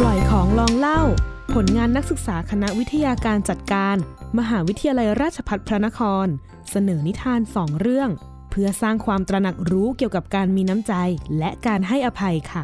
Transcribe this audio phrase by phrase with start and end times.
[0.00, 1.00] ปล่อยของลองเล่า
[1.54, 3.96] ผลงานนักศึกษาคณะวิทยาการจัดการ
[4.38, 6.26] มหาวิทยาลัยราชภัฏพระนคร
[6.70, 8.10] เสนอนิทานสองเรื่อง
[8.50, 10.92] เพื่อสร้างความตระหนักรู้เกี่ยวกับการมีน้ำใจ
[11.38, 12.62] และการให้อภัยค่ะ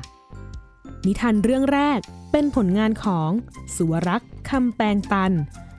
[1.06, 1.98] นิทานเรื่องแรก
[2.32, 3.30] เป็นผลงานของ
[3.76, 5.32] สุวรักษ์คำแปลงตัน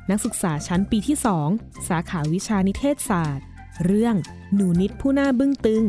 [0.09, 1.17] นักศึกษาชั้นปีที่
[1.51, 3.45] 2สาขาวิชานิเทศศาสตร์
[3.85, 4.15] เรื่อง
[4.55, 5.85] หนูนิดผู้น่าบึ้งตึง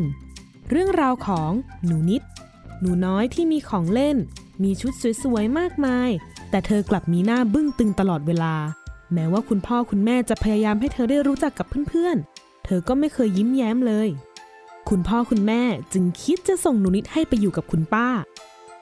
[0.69, 1.51] เรื่องราวของ
[1.85, 2.21] หนูนิด
[2.79, 4.17] หนูน้อยที่มีของเล่น
[4.63, 4.93] มีชุด
[5.23, 6.09] สวยๆ มากมาย
[6.49, 8.55] แต่เธอกลับมีหน้าบึ้งตึงตลอดเวลา
[9.13, 14.09] แม้ว่าคุณพ่อคุณแม่จะพยายามให้เธอได้รู้จักกับเพื่อนๆ เธอก็ไม่เคยยิ้มแย้มเลย
[14.89, 15.61] คุณพ่อคุณแม่
[15.93, 18.07] จึงคิดจะส่งหนูนิดให้ไปอยู่กับคุณป้า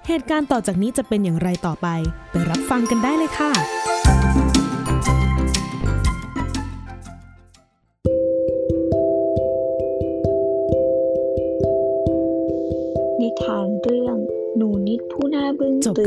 [0.07, 1.87] เหตุการณ์ต่อจากนี้จะเป็นอย่างไรต่อไป
[2.31, 4.52] ไปรับฟังกันได้เลยค่ะ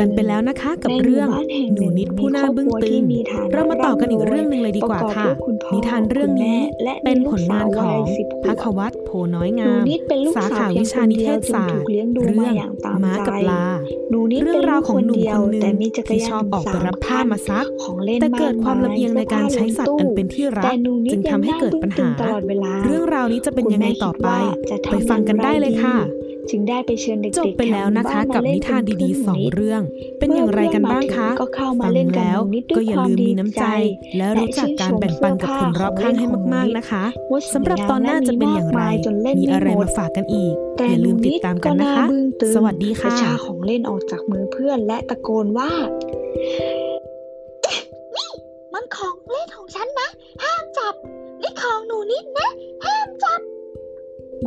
[0.01, 1.29] กันไปแล้วนะคะ กับเรื่อง
[1.75, 3.03] หนูนิดผู้น่าบึ้งตึง
[3.53, 5.27] เรามาต่อกันอีกเรื่องหนึ่งเลยดีกว่าค่ะ
[5.73, 6.59] นิทานเรื่องนี้
[7.05, 8.01] เป็นผลงานของ
[8.45, 9.83] พักวัตโพน้อยงาม
[10.37, 12.55] สาขาวิชานิเทศศาสตร์เรื่อง
[13.05, 13.65] ม้ากับลา
[14.43, 15.77] เรื่องราวของหนุ่มคนหนึ่ง
[16.09, 17.67] ที่ชอบออกไปรับผ้ามาซัก
[18.21, 20.65] แต่เกิดความลำเอียงในการใช้สัตว์อันเป็นที่รัก
[21.13, 22.09] จึงทำให้เกิดปัญหา
[22.87, 24.29] เรื่องราวนี้จะเป็นยังไงต่อไป
[24.91, 25.97] ไปฟังกันได้เลยค่ะ
[26.51, 29.83] จึงได้ไปเชิญเด็กๆจบไปแล้วนะคะกับนิทานดีๆสองเรื่อง
[30.19, 33.65] เป็นอย่างไรกันบ้างคะก็เข้ามาฟังเล่นกับแล้วหนูนิดด้ก็วยอย่าความลืมดีมีน้ำใจ
[34.17, 45.71] และรู้จักการแบ่งปันกับคนรอบข้างให้มากๆนะคะว่าสำหรับตอนหน้าจะเป็นอย่างไรจนเล่นมีอะไรหดมาฝากกันอีกแต่อย่าลืมติดตามกันนะคะหนูนิดก็หาบึ้งตึงสวัสดีค่ะกระชากของเล่นออกจากมือเพื่อนและตะโกนว่า
[48.17, 48.31] นี่
[48.73, 50.09] มันของเล่นของฉันนะ
[50.43, 50.95] ห้ามจับ
[51.43, 52.46] นี่ของหนูนิดนะห้ามจับ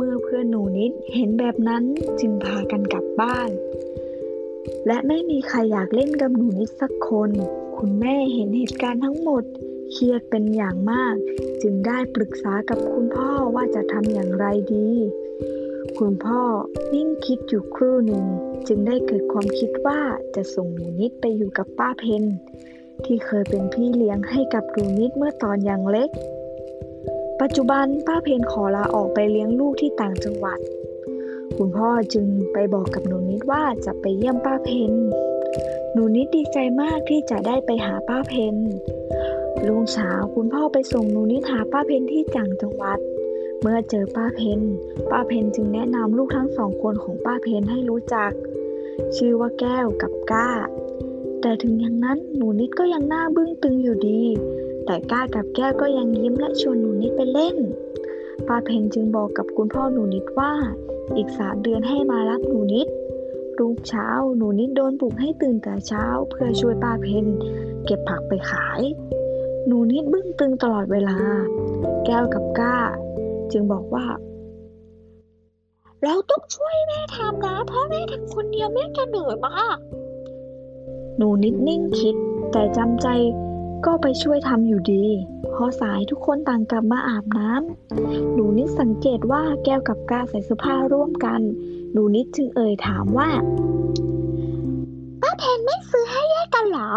[0.02, 1.84] เมื่อเพื่อนหนูนิดเห็นแบบนั้น
[2.20, 3.50] จึงพากันกลับบ้าน
[4.86, 7.30] และไม่มีใครอยากเล่นกับหนูนิดสักคน
[7.76, 9.44] คุณแม่เห็นเหตุการณ์ทั้งหมด
[9.92, 11.16] เครียดเป็นอย่างมาก
[11.62, 14.90] จึงได้ปรึกษากับคุณพ่อว่าจะทำอย่างไรดี
[15.98, 16.42] คุณพ่อ
[16.94, 18.24] นิ่งคิดอยู่ครู่หนึ่ง
[18.68, 20.00] จึงได้เกิดความคิดว่า
[20.34, 22.24] จะส่งหนูนิดไปอยู่กับป้าเพน
[23.04, 26.10] ที่เคยเป็นพี่เลี้ยงให้กับหนูนิดเมื่อตอนยังเล็ก
[27.40, 30.58] ปัจจุบันป้าเพนขอลาออกไปเลี้ยงลูกที่ต่างจังหวัด
[31.56, 34.92] คุณพ่อจึงไปบอกกับหนูนิดว่าจะไปเยี่ยมป้าเพน
[35.92, 38.56] หนูนิดดีใจมากที่จะได้ไปหาป้าเพน
[39.66, 42.98] ลุงเช้าคุณพ่อไปส่งหนูนิดหาป้าเพนที่ต่างจังหวัด
[43.60, 44.60] เมื่อเจอป้าเพน
[45.10, 48.30] ป้าเพนจึงแนะนำลูกทั้งสองคนของป้าเพนให้รู้จัก
[49.16, 50.50] ชื่อว่าแก้วกับก้า
[51.40, 54.22] แต่ถึงอย่างนั้นหนูนิดก็ยังหน้าบึ้งตึงอยู่ดี
[54.86, 57.56] แต่ก้ากับแก้วก็ยังยิ้มและชวนหนูนิดไปเล่น
[58.48, 60.52] ป้าเพนจึงบอกกับคุณพ่อหนูนิดว่า
[61.16, 62.88] อีกสามเดือนให้มารับหนูนิด
[63.58, 67.26] รุ่งเช้าหนูนิดโดนปลุกให้ตื่นแต่เช้า เพื่อช่วยป้าเพน
[67.84, 68.80] เก็บผักไปขาย
[69.66, 71.18] หนูนิดบึ้งตึงตลอดเวลา
[72.06, 72.76] แก้วกับก้า
[73.52, 74.06] จึงบอกว่า
[76.04, 79.78] เราต้องช่วยแม่ทำนะเพราะแม่ทำคนเดียวแม่จะเหนื่อยมาก
[81.16, 82.16] หนูนิดนิ่งคิด
[82.52, 83.08] แต่จำใจ
[83.86, 85.04] ก็ไปช่วยทำอยู่ดี
[85.54, 91.40] พอสายทุกคนต่างกลับมาอาบน้ำหนูนิดสังเกตว่าแก้วกับกาใส่เสื้อผ้าร่วมกัน
[91.92, 93.28] หนูนิดจึงเอ่ยถามว่า
[95.20, 96.92] ป้าเพนไม่ซื้อให้แยกกันเหรอ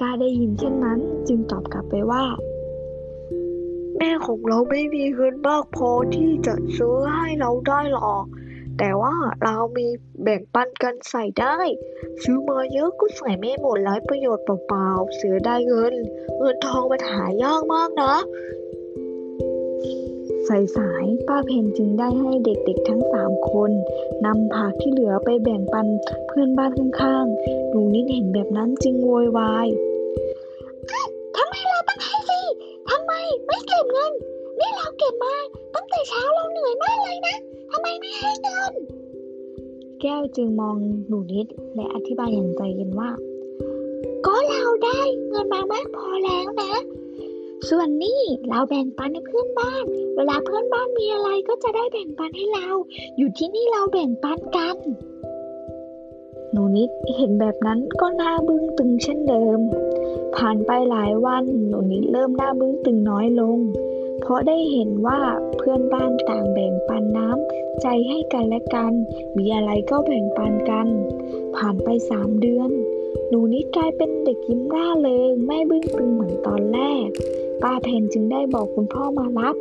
[0.00, 2.24] กาได้ยินเช่นนั้นจึงตอบกลับไปว่า
[3.96, 8.24] แม่ของเราไม่มีเงินมากพอที่จะซื้อให้เราได้หรอก
[8.78, 9.86] แต่ว่าเรามี
[10.22, 11.58] แบ่งปันกันใส่ได้
[12.22, 15.94] ซื้อมาเยอะก็ใส่ไม่หมดไร้ประโยชน์เปล่าๆ เสียได้เงิน
[16.38, 18.14] เงินทองมันหายากมากนะ
[20.48, 23.70] สายสายป้าเพนจึงได้ให้เด็กๆทั้งสามคน
[24.24, 25.86] นำผักที่เหลือไปแบ่งปัน
[26.26, 29.68] เพื่อนบ้านข้างๆหนูนิดเห็นแบบนั้นจึงโวยวาย
[31.36, 32.40] ทำไมเราต้องให้ฟรี
[32.90, 33.12] ทำไม
[33.46, 34.12] ไม่เก็บเงิน
[34.58, 35.34] นี่เราเก็บมา
[35.74, 37.36] ตั้งแต่เช้าเราเหนื่อยมากเลยนะ
[37.74, 38.72] ทำไมไม่ให้เงิน
[40.00, 40.76] แก้วจึงมอง
[41.08, 43.10] หนูนิดและอธิบายอย่างใจเย็นว่า
[44.26, 46.72] ก็เราได้เงินมามากพอแล้วนะ
[47.68, 49.84] ส่วนนี้เราแบ่งปันให้เพื่อนบ้าน
[50.16, 52.68] เวลาเพื่อนบ้านมีอะไรก็จะได้แบ่งปันให้เรา
[53.16, 54.76] อยู่ที่นี่เราแบ่งปันกัน
[56.52, 59.58] หนูนิดเห็นแบบนั้นก็หน้าบึ้งตึงเช่นเดิม
[60.36, 63.58] ผ่านไปหลายวันหนูนิดเริ่มหน้าบึ้งตึงน้อยลง
[64.22, 65.20] เพราะได้เห็นว่า
[65.56, 68.92] เพื่อนบ้านต่างแบ่งปันน้ำใจให้กันและกัน
[69.36, 70.86] มีอะไรก็แบ่งปันกัน
[71.56, 72.70] ผ่านไปสามเดือน
[73.28, 77.08] หนูนิดกลายเป็นเด็กยิ้มร่าเริงไม่บึ้งตึงเหมือนตอนแรก
[77.62, 79.56] ป้าเพนจึงได้บอกคุณพ่อมารับ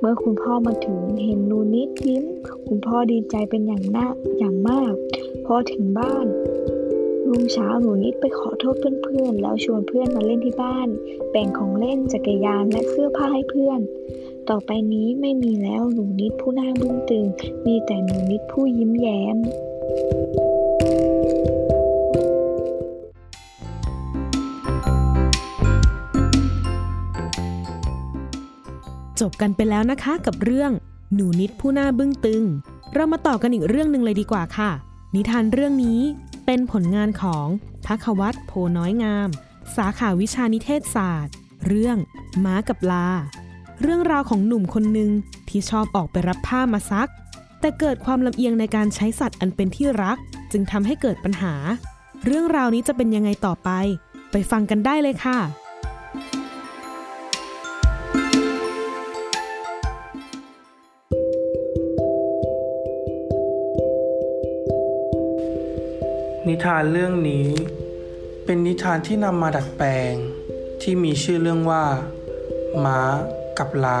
[0.00, 2.24] เมื่อคุณพ่อมาถึงเห็นหนูนิดยิ้ม
[2.68, 4.06] คุณพ่อดีใจเป็นอย่างน่า
[4.38, 4.94] อย่างมาก
[5.46, 6.26] พอถึงบ้าน
[7.30, 10.88] รุ่งเช้าหนูนิดไปขอโทษเพื่อนๆ แล้วชวนเพื่อนมาเล่นที่บ้าน
[11.30, 13.80] แบ่งของเล่นจักรยานและเสื้อผ้าให้เพื่อน
[14.50, 17.26] ต่อไปนี้ไม่มีแล้วหนูนิดผู้หน้าบึ้งตึง
[17.66, 19.36] มีแต่หนูนิดผู้ยิ้มแย้ม
[29.20, 30.70] จบกันไปแล้วนะคะกับเรื่อง
[31.14, 32.42] หนูนิดผู้หน้าบึ้งตึง
[32.94, 34.70] เรามาต่อกันอีกเรื่องหนึ่งเลยดีกว่าค่ะ
[35.14, 36.00] นิทานเรื่องนี้
[36.46, 37.46] เป็นผลงานของ
[37.86, 39.28] พักวัตโพน้อยงาม
[39.76, 41.34] สาขาวิชานิเทศศาสตร์
[41.66, 41.96] เรื่อง
[42.44, 43.08] ม้ากับลา
[43.82, 45.10] เรื่องราวของหนุ่มคนหนึ่ง
[45.48, 47.10] ที่ชอบออกไปรับผ้ามาซัก
[47.60, 50.18] แต่เกิดความลำเอียงในการใช้สัตว์อันเป็นที่รัก
[50.52, 51.54] จึงทำให้เกิดปัญหา
[52.24, 53.70] เรื่องราวนี้จะเป็นยังไงต่อไป
[54.30, 55.38] ไปฟังกันได้เลยค่ะ
[66.50, 67.46] นิทานเรื่องนี้
[68.44, 70.14] เป็นนิทานที่นำมาดัดแปลง
[70.82, 71.84] ที่มีชื่อเรื่องว่า
[72.84, 73.00] ม้า
[73.58, 74.00] กับลา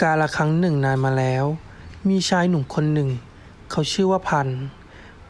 [0.00, 1.44] กาละครั้งหนึ่งนานมาแล้ว
[2.08, 3.10] มีชายหนุ่มคนหนึ่ง
[3.70, 4.48] เขาชื่อว่าพัน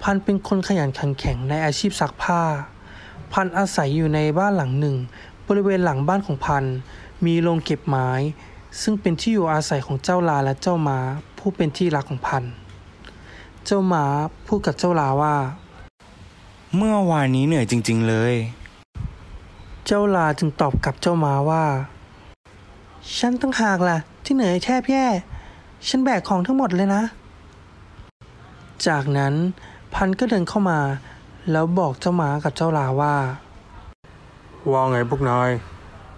[0.02, 2.42] พันเป็นคนขยันขันแข็งในอาชีพซักผ้า
[3.32, 4.96] พันอาศัยอยู่ในบ้านหลังหนึ่ง
[5.48, 6.64] บริเวณหลังบ้านของพัน
[7.26, 8.10] มีโรงเก็บไม้
[8.80, 11.00] ซึ่งเป็นที่อยู่อาศัยของเจ้าลาและเจ้าม้า
[11.38, 12.52] ผู้เป็นที่รักของพันธุ์
[13.64, 14.04] เจ้าม้า
[14.46, 15.36] พูดกับเจ้าลาว่า
[16.76, 18.34] เมื่อวานนี้เหนื่อยจริง ๆ เลย
[19.86, 21.64] เจ้าลาจึงตอบกับเจ้าม้าว่า
[23.18, 25.06] ฉันตั้งหากล่ะ ที่เหนื่อยแทบแย่
[25.88, 27.02] ฉันแบกของทั้งหมดเลยนะ
[28.86, 29.34] จากนั้น
[29.94, 30.80] พันก็เดินเข้ามา
[31.50, 33.14] แล้วบอกเจ้าม้ากับเจ้าลาว่า
[34.70, 35.50] ว่าไงพวกนาย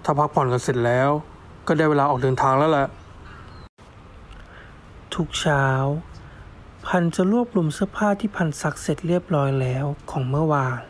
[0.05, 1.11] ถ้าพักผ่อนกันเสร็จแล้ว
[1.67, 2.87] ก็ได้เวลาออกเดินทางแล้วแหละ
[5.23, 5.67] ทุกเช้า
[6.87, 10.82] พันจะรวบรวมเสื้อผ้าที่พันซักเสร็จเรียบร้อยแล้วของเมื่อวาน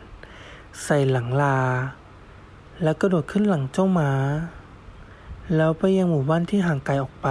[0.83, 1.59] ใส่หลังลา
[2.83, 4.11] แล้วก็โดดขึ้นหลังเจ้าหมา
[5.55, 7.27] แล้วไปยังหมู่บ้านที่ห่างไกลออกไป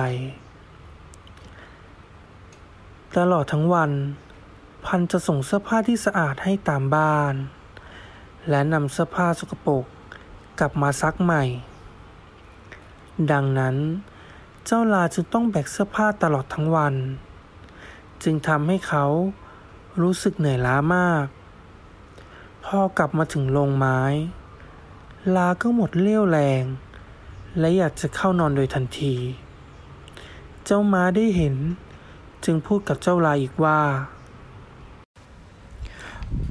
[3.16, 3.90] ตลอดทั้งวัน
[4.86, 7.34] พันจะส่งเสื้อผ้าที่สะอาดให้ตามบ้าน
[8.48, 9.84] และนำเสื้อผ้าสกปรก
[10.58, 11.44] กลับมาซักใหม่
[13.32, 13.76] ดังนั้น
[14.70, 16.94] เจ้าลาจึงต้องแบกเสื้อผ้าตลอดทั้งวัน
[18.22, 19.04] จึงทำให้เขา
[20.02, 21.26] รู้สึกเหนื่อยล้ามาก
[22.64, 24.00] พอกลับมาถึงโรงไม้
[25.36, 26.64] ลาก็หมดเรี่ยวแรง
[27.58, 29.14] และอยากจะเข้านอนโดยทันที
[30.64, 31.54] เจ้าม้าได้เห็น
[32.44, 33.80] จึงพูดกับเจ้าลาอีกว่า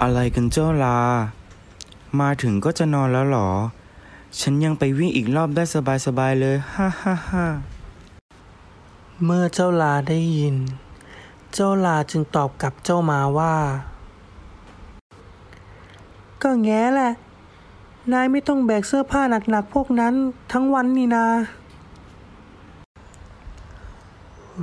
[0.01, 0.97] อะไรกันเจ้าลา
[2.19, 3.49] มาถึงก็จะนอนแล้วหรอ
[4.39, 5.63] ฉันยังไปวิ่งอีกรอบได้
[6.05, 7.45] สบายๆเลย ฮ่าฮ่าฮ่า
[9.25, 10.55] เมื่อเจ้าลาได้ยิน
[11.53, 13.55] เจ้าลาจึงตอบกับเจ้ามาว่า
[16.43, 17.11] ก็แง่แหละ
[18.11, 20.13] นายไม่ต้องแบกเสื้อผ้าหนักๆพวกนั้น
[20.51, 21.25] ทั้งวันนี่นา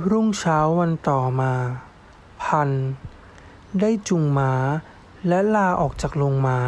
[0.09, 1.53] รุ่งเช้าวันต่อมา
[2.43, 2.69] พัน
[3.79, 4.53] ได้จุงม้า
[5.27, 6.63] และลาออกจากโรงไม้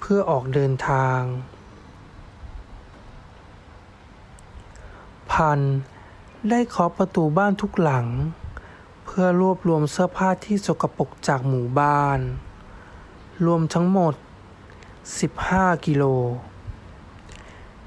[0.00, 1.20] เพื่อออกเดินทาง
[5.32, 5.64] พันธ
[6.46, 8.06] ได้เคาะประตูบ้านทุกหลัง
[9.04, 12.20] เพื่อรวบรวมเสื้อผ้าที่สกปรกจากหมู่บ้าน
[13.46, 14.14] รวมทั้งหมด
[15.00, 16.04] 15 กิโล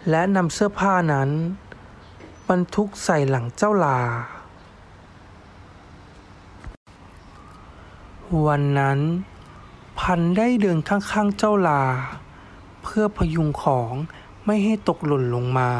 [0.09, 1.29] และนำเสื้อผ้านั้น
[2.49, 3.99] บรรทุกใส่หลังเจ้าลา
[8.45, 8.99] วันนั้น
[9.99, 11.83] พันได้เดินข้างๆเจ้าลา
[12.83, 13.93] เพื่อพยุงของ
[14.45, 15.71] ไม่ให้ตกหล่นลงมา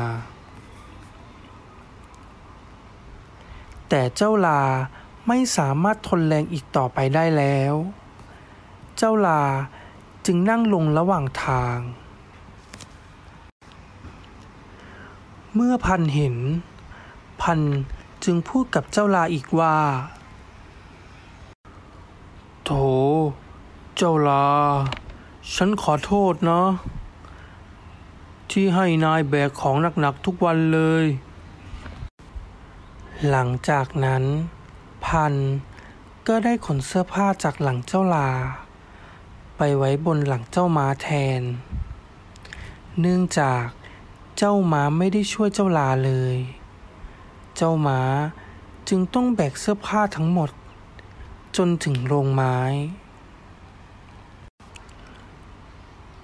[3.93, 4.61] แต่เจ้าลา
[5.27, 7.73] ไม่สามารถทนแรงอีกต่อไปได้แล้ว
[8.97, 9.43] เจ้าลา
[10.25, 11.77] จึงนั่งลงระหว่างทาง
[15.55, 16.37] เมื่อพันเห็น
[17.41, 17.59] พัน
[18.23, 19.77] จึงพูดกับเจ้าลาอีกว่า
[22.63, 22.71] โถ
[23.97, 24.45] เจ้าลา
[25.55, 26.63] ฉันขอโทษนะ
[28.51, 31.05] ที่ให้นายแบกของหนักๆทุกวันเลย
[33.29, 34.23] หลังจากนั้น
[35.05, 35.33] พัน
[36.27, 38.29] ก็ได้ขนเสื้อผ้าจากหลังเจ้าลา
[39.57, 41.09] ไปไว้บนหลังเจ้าม้าแท
[41.39, 41.41] น
[42.99, 43.65] เนื่องจาก
[44.37, 46.35] เจ้าม้าไม่ได้ช่วยเจ้าลาเลย
[47.57, 48.01] เจ้าม้า
[48.89, 50.49] จึงต้องแบกเสื้อผ้าทั้งหมด
[51.57, 52.57] จนถึงโรงไม้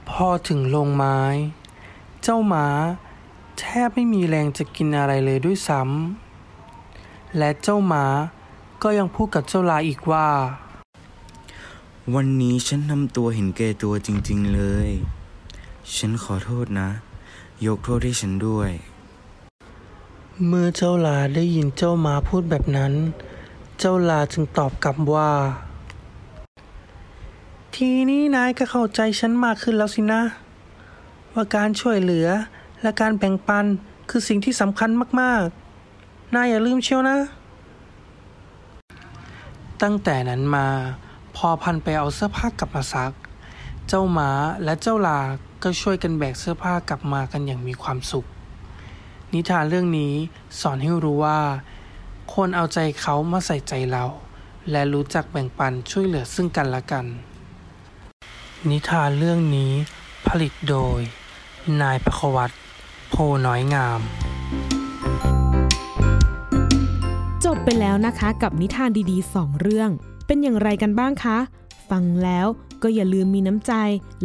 [0.10, 1.20] พอถึงโรงไม้
[2.24, 2.68] เจ้าม้า
[3.60, 6.27] แทบไม่มีแรงจะกินอะไรเลยด้วยซ้ำ
[7.38, 8.06] และเจ้าม้า
[8.84, 10.28] ก็ยังพูดกับเจ้าลาอีกว่า
[12.14, 14.90] วันนี้ฉันทำตัวเห็นแก่ตัวจริง ๆเลย
[15.96, 16.90] ฉันขอโทษนะ
[17.66, 18.70] ยกโทษให้ฉันด้วย
[20.48, 22.94] เมื่อเจ้าลาได้ยินเจ้าม้าพูดแบบนั้น
[23.80, 25.32] เจ้าลาจึงตอบกลับว่า
[27.76, 30.22] ทีนี้นายก็เข้าใจฉันมากขึ้นแล้วสินะ
[31.34, 32.28] ว่าการช่วยเหลือ
[32.82, 33.66] และการแบ่งปัน
[34.10, 34.90] คือสิ่งที่สำคัญ
[35.22, 35.67] มากๆ
[36.36, 37.18] นายอย่าลืมเชียวนะ
[39.84, 40.68] ตั้งแต่นั้นมา
[41.36, 43.12] พอพันไปเอาเสื้อผ้ากลับมาซัก
[43.88, 44.30] เจ้าหมา
[44.64, 45.20] และเจ้าลา
[45.64, 48.26] ก็ช่วยกันแบกเสื้อผ้ากลับมากันอย่างมีความสุข
[49.34, 50.14] นิทานเรื่องนี้
[50.60, 51.40] สอนให้รู้ว่า
[52.32, 54.06] ควรเอาใจเขามาใส่ใจเรา
[54.72, 57.06] และรู้จักแบ่งปันช่วยเหลือซึ่งกันและกัน
[58.70, 59.72] นิทานเรื่องนี้
[60.28, 61.00] ผลิตโดย
[61.82, 62.52] นายประควัต
[63.10, 63.16] โพ
[63.46, 64.02] น้อยงาม
[67.46, 69.90] จบไปแล้วนะคะกับนิทานดีๆ 2 เรื่อง
[70.28, 71.38] เป็นอย่างไรกันบ้างคะ
[71.90, 72.48] ฟังแล้ว
[72.84, 73.74] ก็อย่าลืมมีน้ำใจ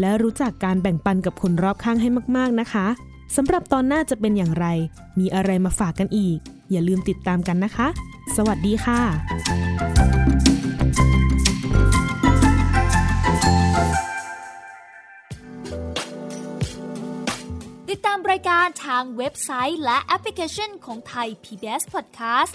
[0.00, 2.87] และรู้จักการแบ่งปันกับคนรอบข้างให้มากๆนะคะ
[3.37, 4.66] สำหรับตอนหน้าจะเป็นอย่างไร
[5.19, 6.38] มีอะไรมาฝากกันอีก
[6.71, 7.87] อย่าลืมติดตามกันนะคะ
[8.37, 9.00] สวัสดีค่ะ
[17.90, 22.54] ติดตามรายการทางเว็บไซต์และแอปพลิเคชันของไทย PBS Podcast